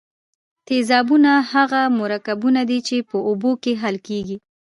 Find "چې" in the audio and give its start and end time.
2.87-2.97